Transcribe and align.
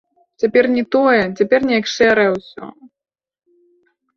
Цяпер 0.43 0.63
не 0.75 0.83
тое, 0.95 1.19
цяпер 1.41 1.59
неяк 1.73 1.85
шэрае 1.95 2.27
ўсё. 2.39 2.63